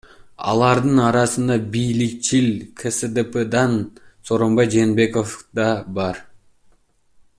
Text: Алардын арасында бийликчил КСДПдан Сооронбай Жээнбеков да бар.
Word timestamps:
Алардын 0.51 1.01
арасында 1.07 1.57
бийликчил 1.75 2.47
КСДПдан 2.81 3.77
Сооронбай 4.31 4.73
Жээнбеков 4.77 5.37
да 5.61 5.69
бар. 6.01 6.25